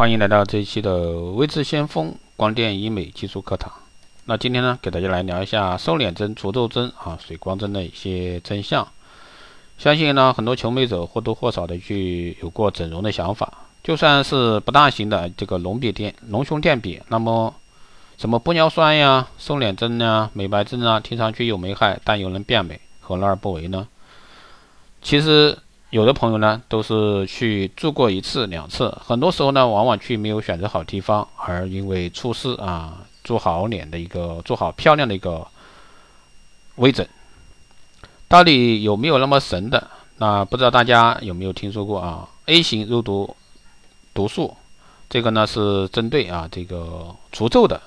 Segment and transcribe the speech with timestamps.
[0.00, 3.70] 欢迎来到这一期的微智先锋光电医美技术课堂。
[4.24, 8.88] 那今天呢，给大家来聊一下瘦脸针、除皱针啊、水光针的一些真相。
[9.76, 13.52] 相信呢，很多求美者或多或少的去有过整容的想法。
[13.84, 17.54] 就算是不大型的这个隆鼻垫、隆胸垫比，那么
[18.16, 23.86] 什么玻尿酸呀、瘦脸针呀、美白针啊，听上去又没害，但又能变美，何乐而不为呢？
[25.02, 25.58] 其实。
[25.90, 35.44] 有的朋友呢，都是去住过一次两次，很多时候呢，往往去没有选择好地方，而因为出事啊，做好脸的一个做好漂亮的一个
[36.76, 37.04] 微整，
[38.28, 39.90] 到底有没有那么神的？
[40.18, 43.34] 那不知道大家有没有听说过啊？A 型肉毒
[44.14, 44.56] 毒素，
[45.08, 47.80] 这个呢是针对啊这个除皱的。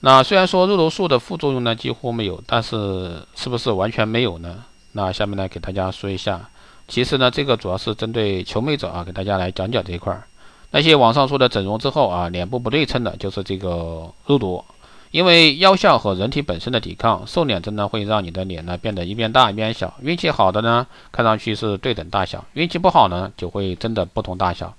[0.00, 4.64] 那虽然说肉毒素的副作用呢几乎没有，但是是不是完全没有呢？
[4.92, 6.48] 那下面呢，给大家说一下，
[6.88, 10.24] 其实呢，这个主要是针对求美者啊，给大家来讲讲这一块儿。
[10.70, 14.64] 那些网上说的整容之后啊，脸部不对称的，就是这个肉毒，
[15.10, 19.94] 因为药效和人体本身的抵抗，瘦脸针呢会让你的脸呢变得一边大一边小。
[20.02, 24.74] 运气好的呢，看上去是对等大小；运气不好呢，就会真的不同大小。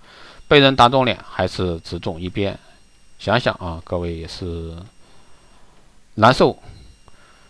[0.47, 2.57] 被人打肿脸还是只肿一边，
[3.19, 4.75] 想想啊，各位也是
[6.15, 6.57] 难受。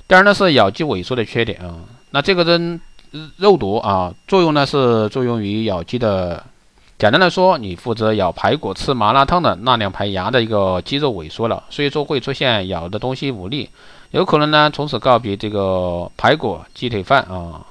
[0.08, 1.84] 第二呢是咬肌萎缩的缺点啊。
[2.12, 2.80] 那这个针
[3.38, 6.44] 肉毒啊，作用呢是作用于咬肌的。
[6.98, 13.70] 简单来说，你负责咬排骨、吃麻辣烫的那两排牙的一个肌肉萎缩了，所以说会出现咬的东西无力，
[14.12, 17.66] 有可能呢从此告别这个排骨、鸡腿饭啊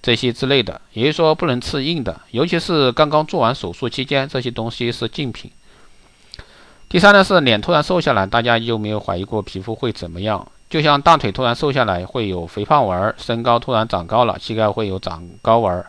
[0.00, 0.80] 这些之类的。
[0.94, 5.50] 也就是说不能吃硬的，尤其是刚刚做完手术期间，这些东西是禁品。
[6.88, 10.48] 第三呢是脸突然瘦下来，大家有没有怀疑过皮肤会怎么样？
[10.72, 15.84] 就像大腿突然瘦下来会有肥胖纹，身高突然长高了，膝盖会有长高纹，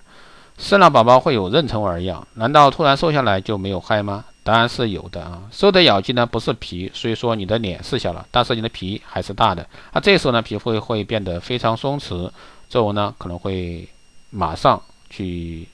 [0.57, 4.25] 生了宝宝会有妊娠纹一样，难道突然瘦下来就没有害吗？
[4.43, 5.43] 当然是有的啊。
[5.53, 9.65] 瘦的咬肌呢不是皮，所以说你的脸是小了，但是你的皮还是大的。
[9.93, 12.29] 那这时候呢皮肤会变得非常松弛，
[12.67, 13.87] 皱纹呢可能会
[14.31, 15.65] 马上去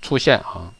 [0.00, 0.72] 出现啊。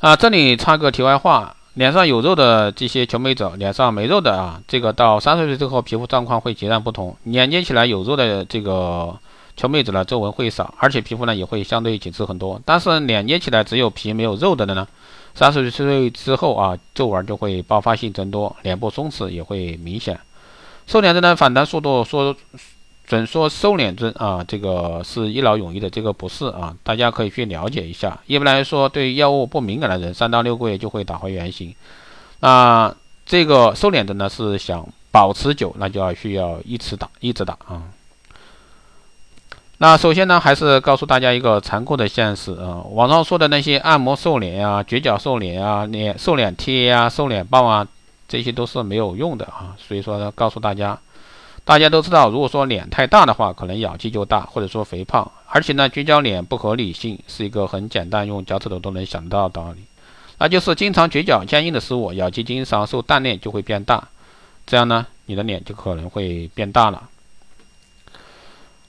[0.00, 1.54] 啊，这里插个题外话。
[1.74, 7.16] 脸上有肉的这些求美者，脸上没肉的啊，这个到三十岁之后皮肤状况会截然不同。
[7.24, 9.18] 连接起来有肉的这个
[9.56, 12.60] 求美者呢，皱纹会少，而且皮肤呢也会相对紧致很多。
[12.64, 14.86] 但是连接起来只有皮没有肉的呢，
[15.34, 20.20] 三十岁之后啊，皱纹就会爆发性增多，脸部松弛也会明显。
[20.86, 22.36] 瘦脸针的反弹速度说。
[23.04, 28.18] 准说瘦脸针啊，这个是一劳永逸的，这个不是啊，大家可以去了解一下。
[28.26, 31.74] 一般来说，对药物不敏感的人，三到六个月就会打回原形。
[32.40, 32.94] 那
[33.26, 37.82] 这个瘦脸针呢，是想保持久，那就要需要一直打，一直打啊。
[39.78, 47.86] 那首先呢，还是告诉大家一个残酷的现实啊，网上说的那些按摩瘦脸啊、绝角瘦脸啊、脸瘦脸贴呀、瘦脸棒啊，
[48.26, 49.76] 这些都是没有用的啊。
[49.76, 50.98] 所以说呢，告诉大家。
[51.64, 55.30] 大家都知道，如果说脸太大的话，可能咬肌就大，或者说肥胖。
[55.46, 59.78] 而且呢，绝角脸不合理性是一个很简单，用脚趾头都能想到的道理，
[60.38, 64.08] 那就是经常绝角坚硬的食物，咬肌经常受锻炼就会变大，
[64.66, 67.08] 这样呢，你的脸就可能会变大了。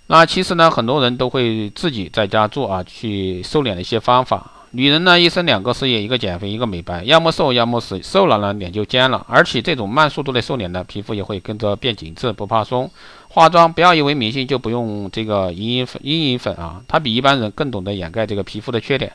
[0.08, 4.50] 那其实呢，很多人都会自己在家做啊，去瘦脸的一些方法。
[4.76, 8.02] 女人呢，一生两个事业，一个减肥，一个美白，要么瘦，要么死。
[8.02, 12.90] 瘦了呢，脸就尖了，而且这种慢速度的瘦脸呢，皮肤也会跟着变紧致，不怕松。
[13.30, 19.14] 化妆不要以为明星就不用这个阴影粉，阴影粉啊，它比一般人更懂得掩盖这个皮肤的缺点。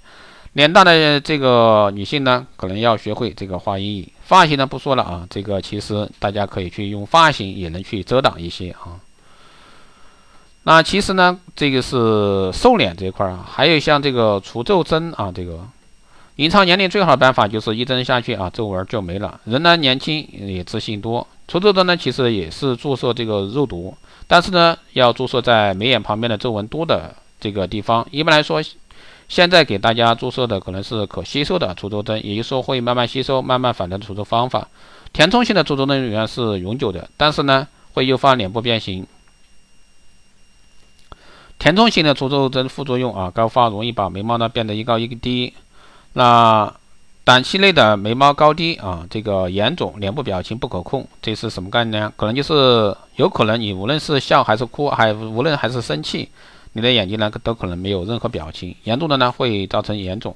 [0.53, 4.09] 脸大的这个女性呢，可能要学会这个画阴影。
[4.23, 8.95] 发型呢，不说了啊，这个其实大家可以去用发型也能去遮挡一些啊。
[10.71, 15.67] 那其实呢，这个是瘦脸这一块啊，还有像这个除皱针啊，这个
[16.37, 19.41] 延长年龄最好的办法就是一针下去啊，皱纹就没了。
[19.45, 21.27] 人呢年轻也自信多。
[21.47, 23.97] 除皱针呢，其实也是注射这个肉毒，
[24.27, 28.07] 但是呢，要注射在眉眼旁边的皱纹多的这个地方。
[28.11, 28.63] 一般来说，
[29.27, 34.69] 现在给大家注射的可能是可吸收的除皱针，也就是说会慢慢吸收、慢慢反弹的除皱方法。
[35.15, 39.07] 填充性的除皱针源是永久的，但是呢，会诱发脸部变形。
[41.69, 45.53] 填充型的除皱针副作用啊，高发容易把眉毛呢变得一高一低。
[46.15, 46.73] 那
[47.25, 52.11] 短期内的眉毛高低啊，这个眼肿，脸部表情不可控，这是什么概念？
[52.17, 56.31] 可能就是有可能你无论是笑还是哭，还无论还是生气，
[56.73, 58.75] 你的眼睛呢都可能没有任何表情。
[58.85, 60.35] 严重的呢会造成眼肿。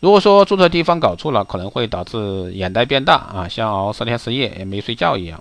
[0.00, 5.40] 如果说注射地方搞错了，可能会导致眼袋变大啊，像熬十天十夜也没睡觉一样。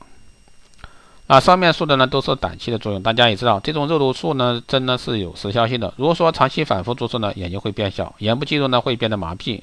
[1.28, 5.94] 啊，上面说的呢都是短期的作用，大家也知道，这种肉毒素呢针呢是有时效性的。
[5.96, 9.62] 如果说长期反复注射呢，眼睛会变小，眼部肌肉呢会变得麻痹，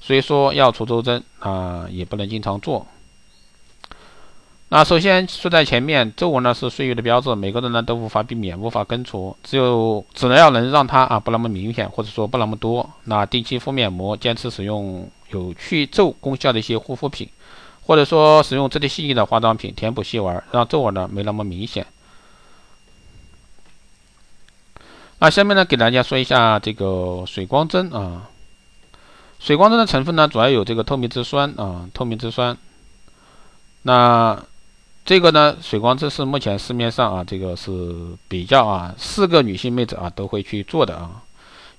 [0.00, 2.86] 所以说要除皱针啊也不能经常做。
[4.68, 12.88] 那首先说在前面，皱纹呢是岁月的标志，每个人呢都无法避免，无法根除，只有只能要能让它啊不那么明显，或者说不那么多。
[13.04, 17.28] 那定期敷面膜，坚持使用有去皱功效的一些护肤品。
[17.86, 21.86] 或者说使用质地细腻的化妆品填补细纹，让皱纹呢没那么明显。
[25.18, 28.28] 那下面呢给大家说一下这个水光针啊，
[29.38, 32.56] 水光针的成分呢主要有这个透明质酸啊，透明质酸。
[33.82, 34.42] 那
[35.04, 37.94] 这个呢水光针是目前市面上啊这个是
[38.28, 41.22] 比较啊四个女性妹子啊都会去做的啊。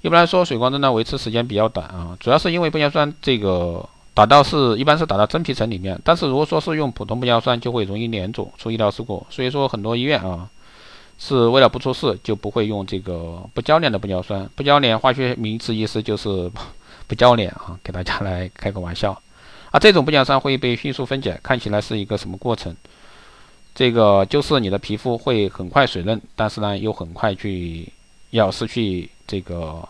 [0.01, 3.89] 一般来说水光针呢维持时间比较短啊，主要是因为玻尿酸这个。
[4.15, 9.27] 打到是一般是打到真皮层里面，但是如果说是用普通玻尿酸，就会容易粘住，出医疗事故。
[9.29, 10.49] 所以说很多医院啊，
[11.19, 14.49] 是为了不出事，就不会用这个不交联的玻尿酸。
[14.55, 16.49] 不交联化学名词意思就是
[17.07, 19.11] 不交联啊，给大家来开个玩笑。
[19.71, 22.73] 啊，这种玻尿酸会被迅速分解，看起来是一个什么过程？
[23.75, 27.91] 这个就是你的皮肤会很快水润，但是呢又很快去
[28.29, 29.85] 要失去这个。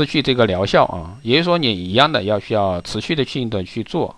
[0.00, 4.16] 失去这个疗效啊，也就是说你一样的要需要持续的性的去做。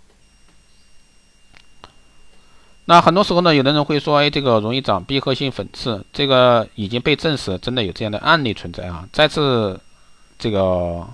[2.84, 9.08] 那很多时候呢，有的人会说，哎，这个容易长闭合性粉刺，这个已经被证实，真的有这样的案例存在啊。
[9.12, 9.80] 再次
[10.38, 11.04] 这个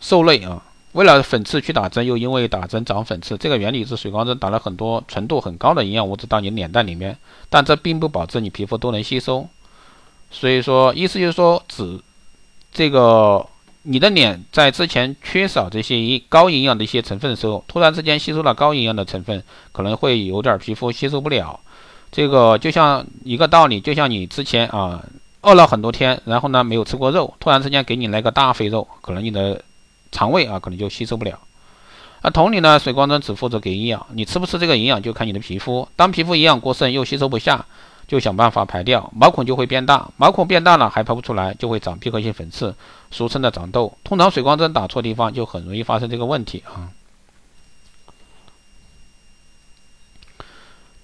[0.00, 0.62] 受累啊，
[0.92, 7.18] 为了粉刺去打针，又因为打针长粉刺，这个原理是水光针打了很多纯度很高的营养物质到你脸蛋里面，
[7.50, 9.46] 但这并不保证你皮肤都能吸收。
[10.30, 12.00] 所以说，意思就是说只。
[12.72, 13.46] 这个
[13.82, 21.60] 你的脸在之前缺少这些高营养的一些成分的时候，突然之间吸收了高营养的成分，可能会有点皮肤吸收不了。
[22.10, 25.04] 这个就像一个道理，就像你之前啊
[25.42, 29.62] 饿了很多天，然后呢没有吃过肉，突然之间给你来个大肥肉，可能你的
[30.10, 31.38] 肠胃啊可能就吸收不了。
[32.22, 35.86] 那同理呢，水光针只负责给营养，你吃不吃这个营养就看你的皮肤。
[35.96, 37.66] 当皮肤营养过剩又吸收不下。
[38.06, 42.74] 就想办法排掉，毛孔就会变大，毛孔变大了还排不出来，就会长闭合性粉刺，
[43.10, 43.96] 俗称的长痘。
[44.04, 46.90] 通常水光针打错地方，就很容易发生这个问题啊。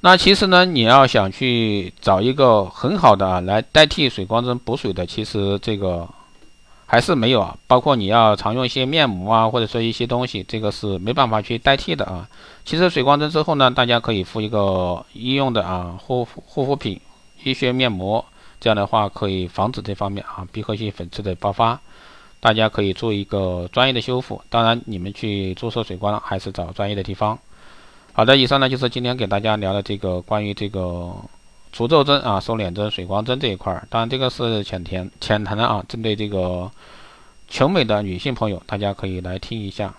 [0.00, 6.08] 那其实呢，你要想去找一个很好的啊来代替水光针补水的，其实这个
[6.88, 7.56] 还是没有啊。
[7.66, 12.26] 包括你要常用一些面膜啊，或者说一些东西，这个是没办法去代替的啊。
[12.64, 16.98] 其实水光针之后呢，大家可以敷一个医用的啊护护肤品、
[17.44, 18.24] 医学面膜，
[18.58, 21.78] 这样的话可以防止这方面啊闭合性粉刺的爆发。
[22.40, 24.40] 大家可以做一个专业的修复。
[24.48, 27.38] 当然，你们去注射水光还是找专业的地方。
[28.12, 31.12] 好的，以上呢就是今天给大家聊的这个关于这个
[31.72, 33.86] 除皱针啊、瘦脸针、水光针这一块儿。
[33.90, 36.70] 当然，这个是浅谈浅谈的啊，针对这个
[37.48, 39.94] 求美的女性朋友，大家可以来听一下。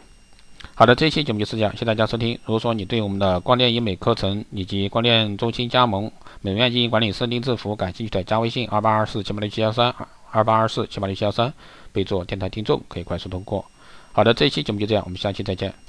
[0.75, 2.37] 好的，这期节目就是这样，谢谢大家收听。
[2.45, 6.11] 如果说你对我们的光电医美课程以及光电中心加盟、
[6.41, 9.93] 美院经营管理师丁志福感兴趣的，加微信二八二四七八六七幺三
[10.31, 11.53] 二八二四七八六七幺三，
[11.91, 13.65] 备注电台听众，可以快速通过。
[14.11, 15.88] 好的，这一期节目就这样，我们下期再见。